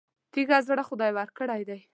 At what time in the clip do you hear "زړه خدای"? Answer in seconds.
0.67-1.11